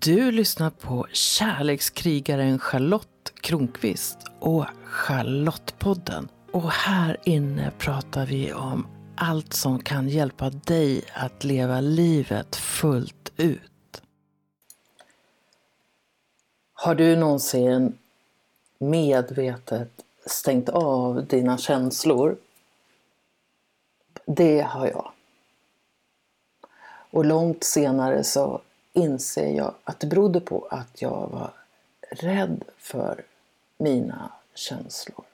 [0.00, 6.28] Du lyssnar på kärlekskrigaren Charlotte Kronqvist och Charlottepodden.
[6.52, 8.86] Och här inne pratar vi om
[9.16, 14.02] allt som kan hjälpa dig att leva livet fullt ut.
[16.74, 17.98] Har du någonsin
[18.78, 19.90] medvetet
[20.26, 22.36] stängt av dina känslor?
[24.26, 25.12] Det har jag.
[27.10, 28.60] Och långt senare så
[28.94, 31.50] inser jag att det berodde på att jag var
[32.10, 33.24] rädd för
[33.78, 35.24] mina känslor.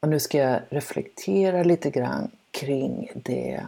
[0.00, 3.66] Och nu ska jag reflektera lite grann kring det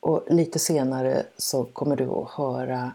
[0.00, 2.92] och lite senare så kommer du att höra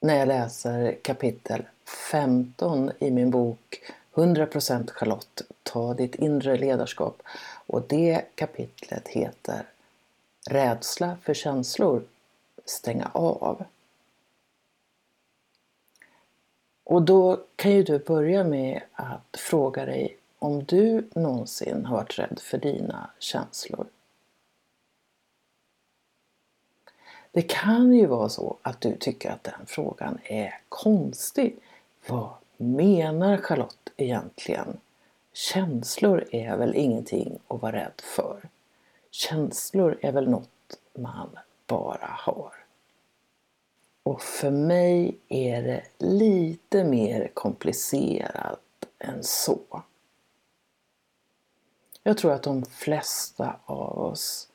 [0.00, 1.62] när jag läser kapitel
[2.10, 7.22] 15 i min bok 100% Charlotte, ta ditt inre ledarskap.
[7.66, 9.66] Och det kapitlet heter
[10.50, 12.04] Rädsla för känslor,
[12.64, 13.64] stänga av.
[16.84, 22.18] Och då kan ju du börja med att fråga dig om du någonsin har varit
[22.18, 23.86] rädd för dina känslor.
[27.32, 31.56] Det kan ju vara så att du tycker att den frågan är konstig.
[32.06, 34.80] Vad menar Charlotte egentligen?
[35.32, 38.48] Känslor är väl ingenting att vara rädd för?
[39.14, 42.52] Känslor är väl något man bara har.
[44.02, 48.60] Och för mig är det lite mer komplicerat
[48.98, 49.82] än så.
[52.02, 54.48] Jag tror att de flesta av oss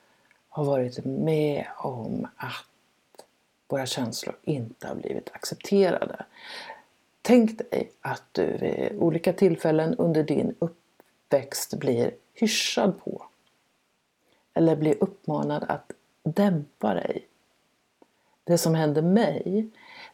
[0.50, 3.26] har varit med om att
[3.68, 6.26] våra känslor inte har blivit accepterade.
[7.22, 13.29] Tänk dig att du vid olika tillfällen under din uppväxt blir hyschad på
[14.60, 15.92] eller blir uppmanad att
[16.24, 17.28] dämpa dig.
[18.44, 19.70] Det som hände mig,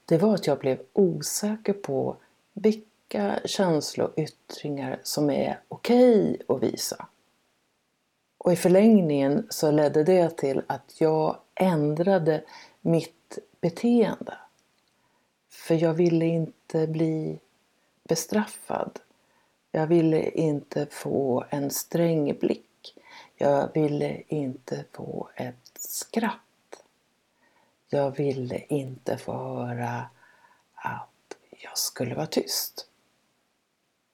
[0.06, 2.18] det var att jag blev osäker på
[2.54, 7.08] vilka känsloyttringar som är okej okay att visa.
[8.38, 12.44] Och i förlängningen så ledde det till att jag ändrade
[12.82, 14.38] mitt beteende.
[15.50, 17.40] För jag ville inte bli
[18.04, 19.00] bestraffad.
[19.72, 22.75] Jag ville inte få en sträng blick.
[23.38, 26.84] Jag ville inte få ett skratt.
[27.90, 30.10] Jag ville inte få höra
[30.74, 32.88] att jag skulle vara tyst.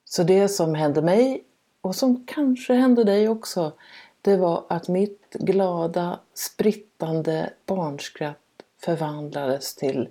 [0.06, 1.44] Så det som hände mig
[1.82, 3.74] och som kanske hände dig också,
[4.22, 8.38] det var att mitt glada, sprittande barnskratt
[8.78, 10.10] förvandlades till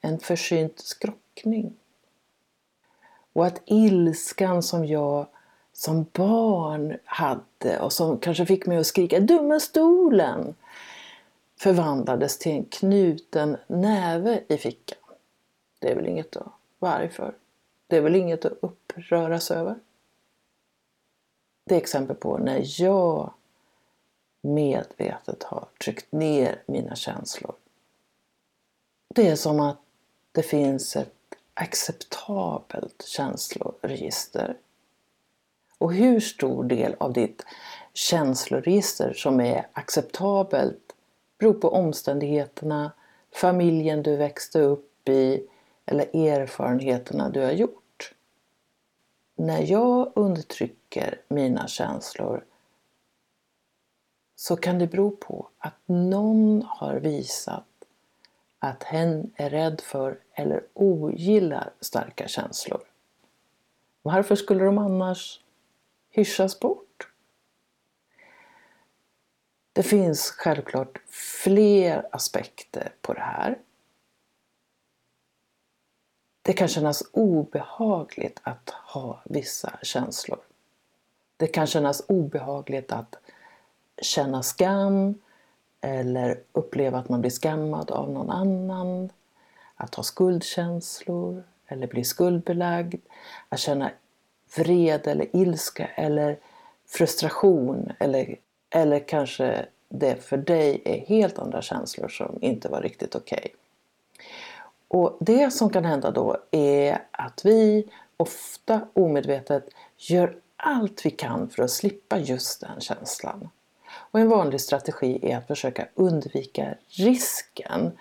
[0.00, 1.76] en försynt skrockning.
[3.32, 5.26] Och att ilskan som jag
[5.76, 10.54] som barn hade och som kanske fick mig att skrika ”dumma stolen”
[11.56, 14.98] förvandlades till en knuten näve i fickan.
[15.78, 17.34] Det är väl inget att vara arg för.
[17.86, 19.76] Det är väl inget att uppröras över.
[21.64, 23.32] Det är exempel på när jag
[24.40, 27.54] medvetet har tryckt ner mina känslor.
[29.14, 29.78] Det är som att
[30.32, 31.14] det finns ett
[31.54, 34.56] acceptabelt känsloregister
[35.78, 37.44] och hur stor del av ditt
[37.92, 40.94] känsloregister som är acceptabelt
[41.38, 42.92] beror på omständigheterna,
[43.34, 45.46] familjen du växte upp i
[45.86, 48.14] eller erfarenheterna du har gjort.
[49.36, 52.44] När jag undertrycker mina känslor
[54.36, 57.64] så kan det bero på att någon har visat
[58.58, 62.80] att hen är rädd för eller ogillar starka känslor.
[64.02, 65.40] Varför skulle de annars
[66.16, 67.08] hyschas bort.
[69.72, 70.98] Det finns självklart
[71.44, 73.58] fler aspekter på det här.
[76.42, 80.40] Det kan kännas obehagligt att ha vissa känslor.
[81.36, 83.16] Det kan kännas obehagligt att
[84.02, 85.14] känna skam
[85.80, 89.10] eller uppleva att man blir skammad av någon annan.
[89.74, 93.00] Att ha skuldkänslor eller bli skuldbelagd.
[93.48, 93.90] Att känna
[94.56, 96.38] vrede eller ilska eller
[96.86, 98.36] frustration eller,
[98.70, 103.38] eller kanske det för dig är helt andra känslor som inte var riktigt okej.
[103.38, 103.50] Okay.
[104.88, 111.48] Och det som kan hända då är att vi ofta omedvetet gör allt vi kan
[111.48, 113.48] för att slippa just den känslan.
[114.10, 117.92] Och en vanlig strategi är att försöka undvika risken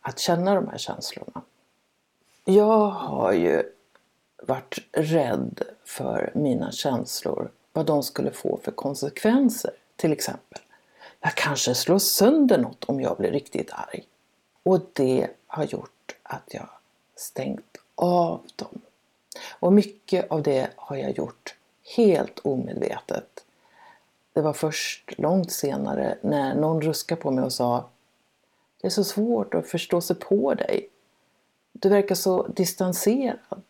[0.00, 1.42] att känna de här känslorna.
[2.44, 3.62] Jag har ju
[4.42, 10.60] varit rädd för mina känslor, vad de skulle få för konsekvenser till exempel.
[11.20, 14.04] Jag kanske slår sönder något om jag blir riktigt arg.
[14.62, 16.68] Och det har gjort att jag
[17.16, 18.80] stängt av dem.
[19.50, 21.54] Och mycket av det har jag gjort
[21.96, 23.44] helt omedvetet.
[24.32, 27.88] Det var först långt senare när någon ruskade på mig och sa
[28.80, 30.88] Det är så svårt att förstå sig på dig.
[31.72, 33.62] Du verkar så distanserad.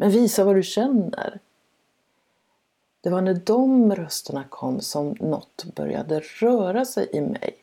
[0.00, 1.38] Men visa vad du känner.
[3.00, 7.56] Det var när de rösterna kom som något började röra sig i mig.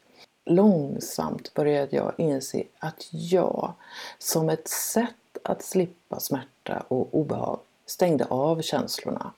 [0.46, 3.74] Långsamt började jag inse att jag,
[4.20, 9.32] som ett sätt att slippa smärta och obehag, stängde av känslorna.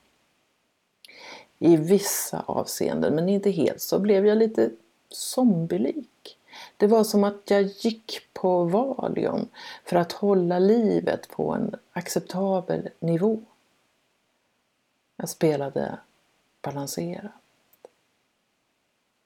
[1.60, 4.70] I vissa avseenden, men inte helt, så blev jag lite
[5.10, 6.38] zombielik.
[6.78, 9.50] Det var som att jag gick på Valium
[9.84, 13.42] för att hålla livet på en acceptabel nivå.
[15.16, 16.00] Jag spelade
[16.62, 17.32] balanserat.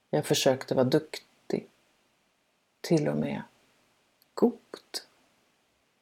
[0.10, 1.68] Jag försökte vara duktig.
[2.82, 3.42] Till och med
[4.34, 4.54] god.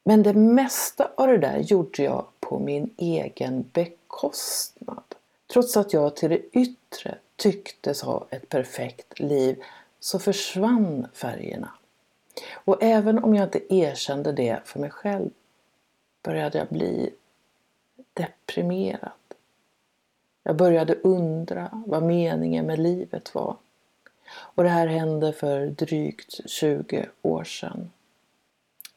[0.04, 5.14] Men det mesta av det där gjorde jag på min egen bekostnad.
[5.52, 9.62] Trots att jag till det yttre tycktes ha ett perfekt liv
[10.00, 11.70] så försvann färgerna.
[12.52, 15.30] Och även om jag inte erkände det för mig själv
[16.22, 17.10] började jag bli
[18.12, 19.10] deprimerad.
[20.42, 23.56] Jag började undra vad meningen med livet var.
[24.32, 27.90] Och det här hände för drygt 20 år sedan.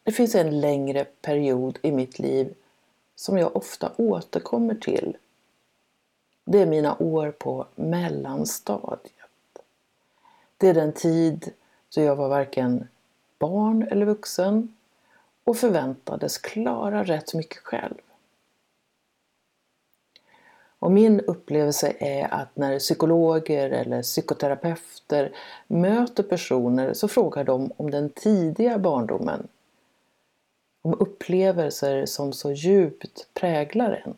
[0.03, 2.53] Det finns en längre period i mitt liv
[3.15, 5.17] som jag ofta återkommer till.
[6.45, 9.23] Det är mina år på mellanstadiet.
[10.63, 11.51] Det är den tid
[11.95, 12.88] då jag var varken
[13.39, 14.75] barn eller vuxen
[15.44, 17.95] och förväntades klara rätt mycket själv.
[20.80, 25.36] Och min upplevelse är att när psykologer eller psykoterapeuter
[25.68, 29.48] möter personer så frågar de om den tidiga barndomen.
[30.81, 34.15] Om upplevelser som så djupt präglar en.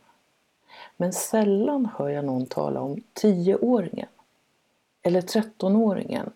[0.97, 4.07] Men sällan hör jag någon tala om tioåringen
[5.05, 6.31] eller 13-åringen.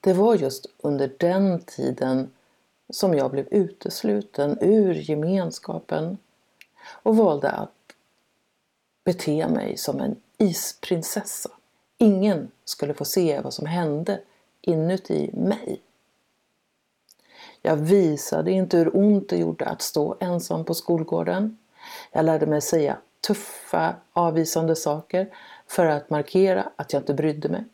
[0.00, 2.30] Det var just under den tiden
[2.90, 6.18] som jag blev utesluten ur gemenskapen
[7.02, 7.70] och valde att
[9.04, 11.50] bete mig som en isprinsessa.
[11.98, 14.20] Ingen skulle få se vad som hände
[14.60, 15.80] inuti mig.
[17.62, 21.58] Jag visade inte hur ont det gjorde att stå ensam på skolgården.
[22.12, 25.34] Jag lärde mig säga tuffa, avvisande saker
[25.70, 27.64] för att markera att jag inte brydde mig.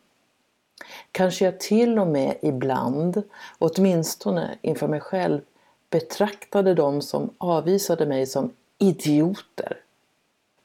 [1.11, 3.23] Kanske jag till och med ibland,
[3.59, 5.41] åtminstone inför mig själv,
[5.89, 9.77] betraktade de som avvisade mig som idioter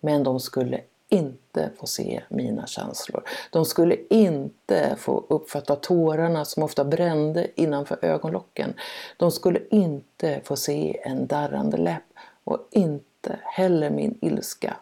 [0.00, 3.22] men de skulle inte få se mina känslor.
[3.50, 8.74] De skulle inte få uppfatta tårarna som ofta brände innanför ögonlocken.
[9.16, 12.02] De skulle inte få se en darrande läpp
[12.44, 14.76] och inte heller min ilska.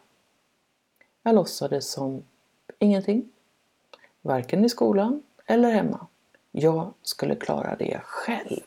[1.22, 2.22] Jag låtsades som
[2.78, 3.28] ingenting.
[4.22, 6.06] Varken i skolan eller hemma.
[6.52, 8.60] Jag skulle klara det själv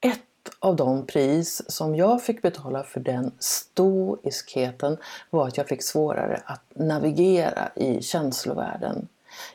[0.00, 0.20] Ett
[0.58, 4.96] av de pris som jag fick betala för den stoiskheten
[5.30, 9.08] var att jag fick svårare att navigera i känslovärlden.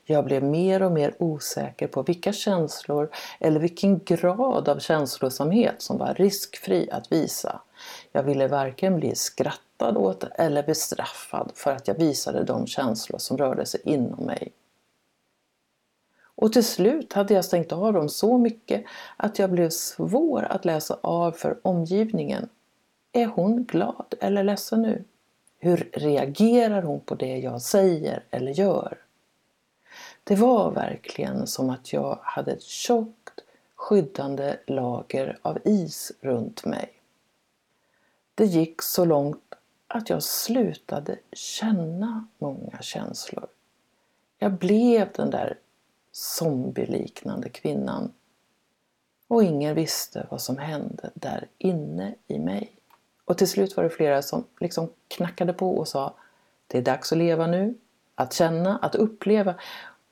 [0.05, 3.09] Jag blev mer och mer osäker på vilka känslor
[3.39, 7.61] eller vilken grad av känslosamhet som var riskfri att visa.
[8.11, 9.15] Jag ville varken bli
[9.77, 14.51] skrattad åt eller bestraffad för att jag visade de känslor som rörde sig inom mig.
[16.39, 18.83] Och till slut hade jag stängt av dem så mycket
[19.17, 22.49] att jag blev svår att läsa av för omgivningen.
[23.13, 25.03] Är hon glad eller ledsen nu?
[25.59, 28.97] Hur reagerar hon på det jag säger eller gör?
[30.23, 33.41] Det var verkligen som att jag hade ett tjockt
[33.75, 36.89] skyddande lager av is runt mig.
[38.35, 39.46] Det gick så långt
[39.87, 43.47] att jag slutade känna många känslor.
[44.39, 45.57] Jag blev den där
[46.11, 48.13] zombieliknande kvinnan.
[49.27, 52.71] Och ingen visste vad som hände där inne i mig.
[53.25, 56.13] Och till slut var det flera som liksom knackade på och sa
[56.67, 57.75] Det är dags att leva nu,
[58.15, 59.55] att känna, att uppleva.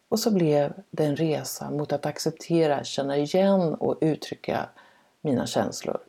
[0.09, 4.69] Och så blev det en resa mot att acceptera, känna igen och uttrycka
[5.21, 5.99] mina känslor.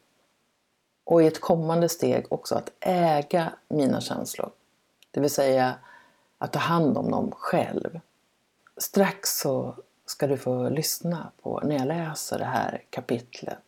[1.07, 4.51] Och i ett kommande steg också att äga mina känslor.
[5.11, 5.75] Det vill säga
[6.39, 8.01] att ta hand om dem själv.
[8.77, 9.75] Strax så
[10.07, 13.59] ska du få lyssna på när jag läser det här kapitlet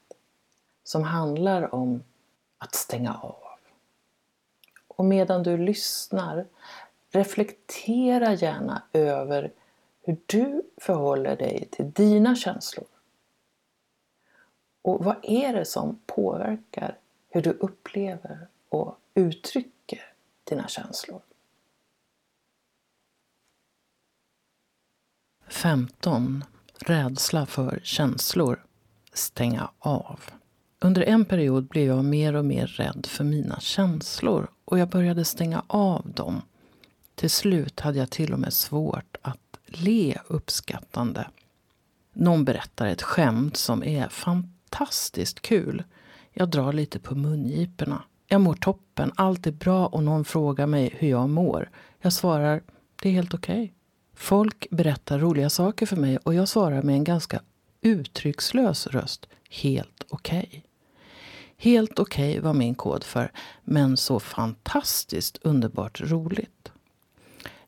[0.85, 2.03] som handlar om
[2.59, 3.59] att stänga av.
[4.89, 6.47] Och medan du lyssnar,
[7.11, 9.53] reflektera gärna över
[10.03, 12.87] hur du förhåller dig till dina känslor.
[14.83, 20.13] Och vad är det som påverkar hur du upplever och uttrycker
[20.45, 21.23] dina känslor?
[25.49, 26.45] 15.
[26.79, 28.65] Rädsla för känslor.
[29.13, 30.21] Stänga av.
[30.79, 35.25] Under en period blev jag mer och mer rädd för mina känslor och jag började
[35.25, 36.43] stänga av dem.
[37.15, 41.29] Till slut hade jag till och med svårt att le uppskattande.
[42.13, 45.85] Någon berättar ett skämt som är fantastiskt kul.
[46.41, 48.03] Jag drar lite på mungiporna.
[48.27, 51.71] Jag mår toppen, allt är bra och någon frågar mig hur jag mår.
[52.01, 52.63] Jag svarar,
[53.03, 53.63] det är helt okej.
[53.63, 53.71] Okay.
[54.15, 57.43] Folk berättar roliga saker för mig och jag svarar med en ganska
[57.81, 60.47] uttryckslös röst, helt okej.
[60.49, 60.63] Okay.
[61.57, 63.33] Helt okej okay var min kod för
[63.65, 66.73] men så fantastiskt underbart roligt.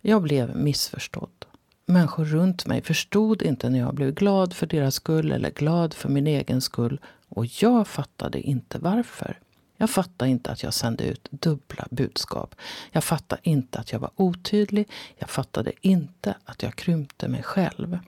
[0.01, 1.47] Jag blev missförstådd.
[1.87, 6.09] Människor runt mig förstod inte när jag blev glad för deras skull eller glad för
[6.09, 9.39] min egen skull och jag fattade inte varför.
[9.77, 12.55] Jag fattade inte att jag sände ut dubbla budskap.
[12.93, 14.89] Jag fattade inte att jag var otydlig.
[15.17, 17.99] Jag fattade inte att jag krympte mig själv.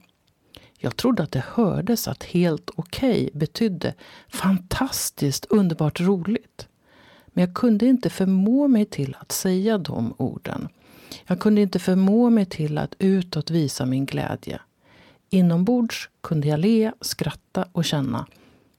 [0.77, 3.93] Jag trodde att det hördes att helt okej okay betydde
[4.29, 6.67] fantastiskt, underbart roligt.
[7.27, 10.67] Men jag kunde inte förmå mig till att säga de orden.
[11.25, 14.59] Jag kunde inte förmå mig till att utåt visa min glädje.
[15.29, 18.27] Inombords kunde jag le, skratta och känna.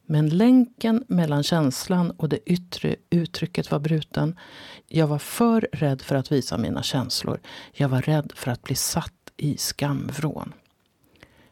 [0.07, 4.39] Men länken mellan känslan och det yttre uttrycket var bruten.
[4.87, 7.41] Jag var för rädd för att visa mina känslor.
[7.73, 10.53] Jag var rädd för att bli satt i skamvrån.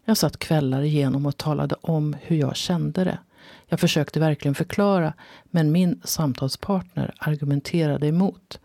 [0.04, 3.18] Jag satt kvällar igenom och talade om hur jag kände det.
[3.66, 5.12] Jag försökte verkligen förklara,
[5.44, 8.59] men min samtalspartner argumenterade emot.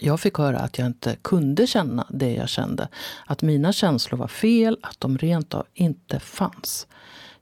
[0.00, 2.88] Jag fick höra att jag inte kunde känna det jag kände.
[3.26, 6.86] Att mina känslor var fel, att de rent av inte fanns.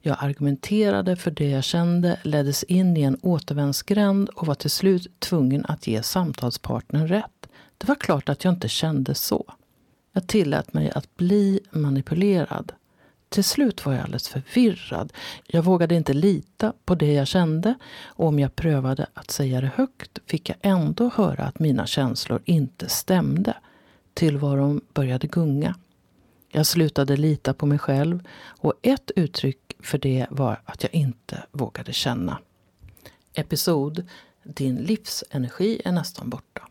[0.07, 5.21] Jag argumenterade för det jag kände, leddes in i en återvändsgränd och var till slut
[5.21, 7.49] tvungen att ge samtalspartnern rätt.
[7.79, 9.45] Det var klart att jag inte kände så.
[10.13, 12.73] Jag tillät mig att bli manipulerad.
[13.29, 15.13] Till slut var jag alldeles förvirrad.
[15.47, 19.71] Jag vågade inte lita på det jag kände och om jag prövade att säga det
[19.75, 23.55] högt fick jag ändå höra att mina känslor inte stämde.
[24.15, 25.75] Tillvaron började gunga.
[26.49, 31.43] Jag slutade lita på mig själv och ett uttryck för det var att jag inte
[31.53, 32.39] vågade känna.
[33.35, 34.07] Episod
[34.43, 36.69] Din livsenergi är nästan borta.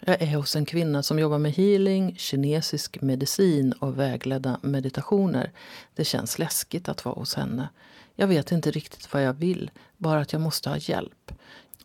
[0.00, 5.52] Jag är hos en kvinna som jobbar med healing, kinesisk medicin och vägledda meditationer.
[5.94, 7.68] Det känns läskigt att vara hos henne.
[8.14, 11.32] Jag vet inte riktigt vad jag vill, bara att jag måste ha hjälp.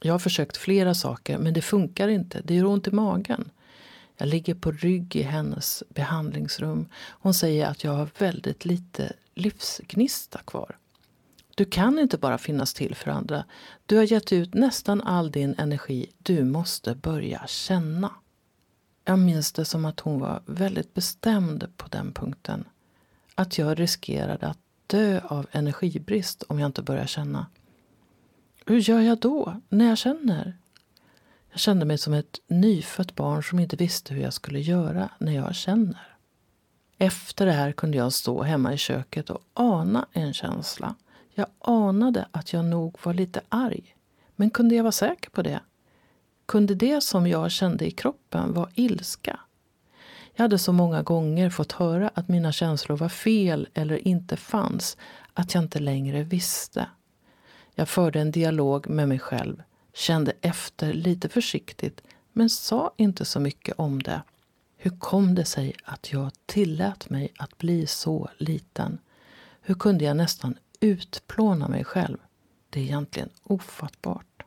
[0.02, 2.42] Jag har försökt flera saker, men det funkar inte.
[2.44, 3.50] Det gör ont i magen.
[4.22, 6.88] Jag ligger på rygg i hennes behandlingsrum.
[7.10, 10.78] Hon säger att jag har väldigt lite livsgnista kvar.
[11.56, 13.46] Du kan inte bara finnas till för andra.
[13.86, 16.12] Du har gett ut nästan all din energi.
[16.18, 18.12] Du måste börja känna.
[19.06, 22.64] Jag minns det som att hon var väldigt bestämd på den punkten.
[23.36, 27.46] Att jag riskerade att dö av energibrist om jag inte börjar känna.
[28.66, 30.58] Hur gör jag då, när jag känner?
[31.52, 35.32] Jag kände mig som ett nyfött barn som inte visste hur jag skulle göra när
[35.32, 36.18] jag känner.
[36.98, 40.96] Efter det här kunde jag stå hemma i köket och ana en känsla.
[41.34, 43.96] Jag anade att jag nog var lite arg.
[44.36, 45.60] Men kunde jag vara säker på det?
[46.46, 49.40] Kunde det som jag kände i kroppen vara ilska?
[50.34, 54.98] Jag hade så många gånger fått höra att mina känslor var fel eller inte fanns
[55.34, 56.88] att jag inte längre visste.
[57.76, 62.02] Jag förde en dialog med mig själv, kände efter lite försiktigt
[62.34, 64.22] men sa inte så mycket om det.
[64.78, 69.00] Hur kom det sig att jag tillät mig att bli så liten?
[69.62, 72.18] Hur kunde jag nästan utplåna mig själv?
[72.70, 74.44] Det är egentligen ofattbart.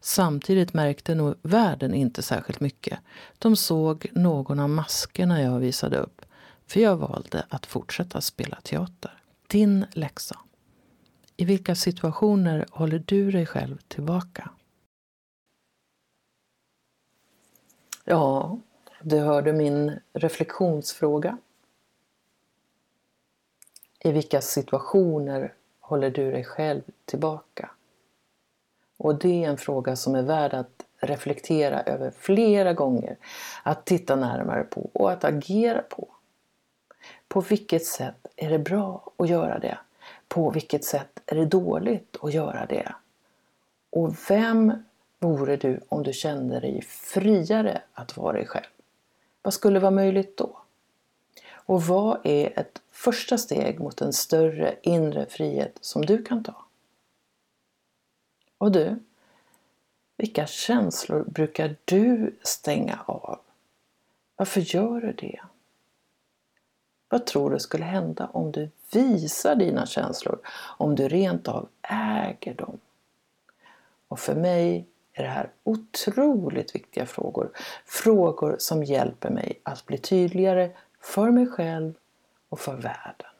[0.00, 2.98] Samtidigt märkte nog världen inte särskilt mycket.
[3.38, 6.22] De såg någon av maskerna jag visade upp,
[6.66, 9.22] för jag valde att fortsätta spela teater.
[9.46, 10.38] Din läxa.
[11.36, 14.50] I vilka situationer håller du dig själv tillbaka?
[18.04, 18.58] Ja,
[19.02, 21.38] du hörde min reflektionsfråga.
[23.98, 27.70] I vilka situationer håller du dig själv tillbaka?
[28.96, 33.16] Och det är en fråga som är värd att reflektera över flera gånger,
[33.62, 36.08] att titta närmare på och att agera på.
[37.28, 39.78] På vilket sätt är det bra att göra det?
[40.28, 42.94] På vilket sätt är det dåligt att göra det?
[43.90, 44.84] Och vem
[45.18, 48.66] vore du om du kände dig friare att vara dig själv?
[49.42, 50.58] Vad skulle vara möjligt då?
[51.48, 56.64] Och vad är ett första steg mot en större inre frihet som du kan ta?
[58.58, 58.98] Och du,
[60.16, 63.38] vilka känslor brukar du stänga av?
[64.36, 65.40] Varför gör du det?
[67.08, 70.38] Vad tror du skulle hända om du visar dina känslor?
[70.78, 72.78] Om du rent av äger dem?
[74.08, 77.50] Och för mig är det här otroligt viktiga frågor.
[77.84, 80.70] Frågor som hjälper mig att bli tydligare
[81.00, 81.94] för mig själv
[82.48, 83.30] och för världen.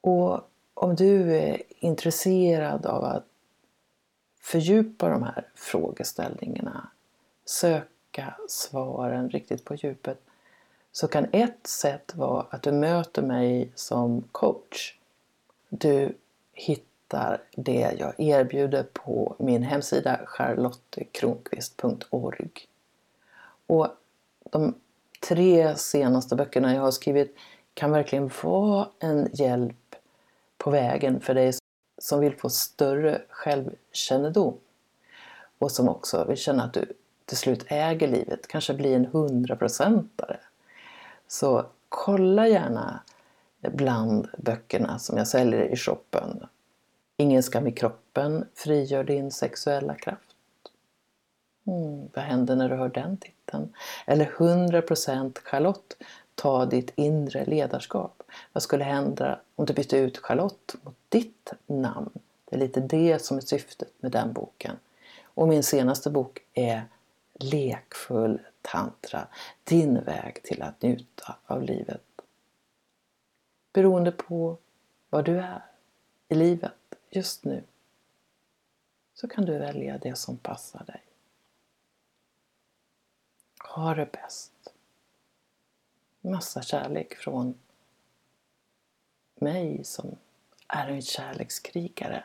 [0.00, 0.40] Och
[0.74, 3.24] om du är intresserad av att
[4.40, 6.88] fördjupa de här frågeställningarna,
[7.44, 10.20] söka svaren riktigt på djupet,
[10.92, 14.98] så kan ett sätt vara att du möter mig som coach.
[15.68, 16.16] Du
[16.52, 22.50] hittar det jag erbjuder på min hemsida charlottekronqvist.org.
[23.66, 23.88] Och
[24.50, 24.74] de
[25.28, 27.36] tre senaste böckerna jag har skrivit
[27.74, 29.96] kan verkligen vara en hjälp
[30.58, 31.52] på vägen för dig
[31.98, 34.58] som vill få större självkännedom
[35.58, 36.92] och som också vill känna att du
[37.24, 40.40] till slut äger livet, kanske bli en hundraprocentare.
[41.32, 43.00] Så kolla gärna
[43.60, 46.46] bland böckerna som jag säljer i shoppen.
[47.16, 50.36] Ingen skam i kroppen, frigör din sexuella kraft.
[51.66, 53.74] Mm, vad händer när du hör den titeln?
[54.06, 55.96] Eller 100% Charlotte,
[56.34, 58.22] ta ditt inre ledarskap.
[58.52, 62.10] Vad skulle hända om du bytte ut Charlotte mot ditt namn?
[62.44, 64.76] Det är lite det som är syftet med den boken.
[65.22, 66.84] Och min senaste bok är
[67.34, 69.28] Lekfull tantra,
[69.64, 72.04] din väg till att njuta av livet.
[73.72, 74.58] Beroende på
[75.10, 75.62] var du är
[76.28, 76.72] i livet
[77.10, 77.64] just nu
[79.14, 81.02] så kan du välja det som passar dig.
[83.74, 84.52] Ha det bäst.
[86.20, 87.58] Massa kärlek från
[89.34, 90.16] mig som
[90.68, 92.24] är en kärlekskrigare.